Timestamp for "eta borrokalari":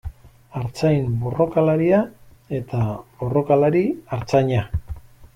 2.59-3.83